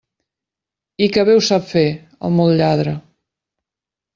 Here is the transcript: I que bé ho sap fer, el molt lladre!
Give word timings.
I 1.07 1.09
que 1.17 1.25
bé 1.29 1.35
ho 1.39 1.43
sap 1.49 1.67
fer, 1.73 1.85
el 2.29 2.33
molt 2.39 2.59
lladre! 2.63 2.95